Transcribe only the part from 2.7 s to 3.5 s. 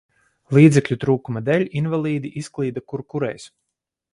kur kurais.